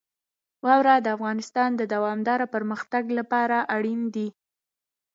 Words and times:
واوره 0.65 0.95
د 1.01 1.07
افغانستان 1.17 1.69
د 1.75 1.81
دوامداره 1.93 2.45
پرمختګ 2.55 3.03
لپاره 3.17 3.57
اړین 3.75 4.01
دي. 4.15 4.27